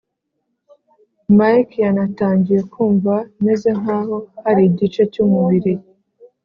[1.37, 3.13] Mike natangiye kumva
[3.45, 5.73] meze nk aho hari igice cy umubiri